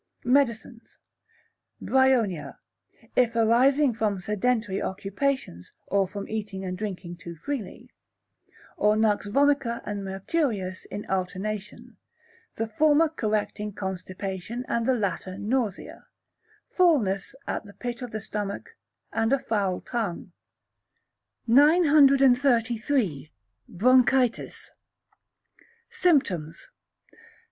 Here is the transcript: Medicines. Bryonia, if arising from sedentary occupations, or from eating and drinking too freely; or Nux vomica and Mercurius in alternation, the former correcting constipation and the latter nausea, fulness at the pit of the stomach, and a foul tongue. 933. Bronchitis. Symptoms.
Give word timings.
Medicines. 0.25 0.97
Bryonia, 1.79 2.57
if 3.15 3.35
arising 3.35 3.93
from 3.93 4.19
sedentary 4.19 4.81
occupations, 4.81 5.73
or 5.85 6.07
from 6.07 6.27
eating 6.27 6.65
and 6.65 6.75
drinking 6.75 7.17
too 7.17 7.35
freely; 7.35 7.91
or 8.77 8.95
Nux 8.95 9.17
vomica 9.29 9.79
and 9.85 10.03
Mercurius 10.03 10.85
in 10.85 11.05
alternation, 11.05 11.97
the 12.55 12.67
former 12.67 13.09
correcting 13.09 13.73
constipation 13.73 14.65
and 14.67 14.87
the 14.87 14.95
latter 14.95 15.37
nausea, 15.37 16.07
fulness 16.67 17.35
at 17.45 17.65
the 17.65 17.73
pit 17.75 18.01
of 18.01 18.09
the 18.09 18.19
stomach, 18.19 18.75
and 19.13 19.31
a 19.31 19.37
foul 19.37 19.81
tongue. 19.81 20.31
933. 21.45 23.31
Bronchitis. 23.69 24.71
Symptoms. 25.91 26.69